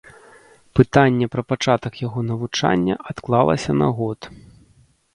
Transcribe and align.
Пытанне 0.79 1.25
пра 1.35 1.41
пачатак 1.51 1.93
яго 2.07 2.19
навучання 2.33 2.95
адклалася 3.13 3.71
на 3.83 3.87
год. 4.01 4.19